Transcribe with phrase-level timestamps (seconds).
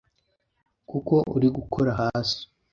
[0.89, 2.41] Kuko uri gukora hasi